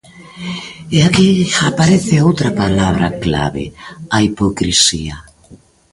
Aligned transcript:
E 0.95 0.97
aquí 1.07 1.29
aparece 1.69 2.23
outra 2.27 2.49
palabra 2.61 3.07
clave: 3.23 3.65
a 4.15 4.17
hipocrisía. 4.25 5.15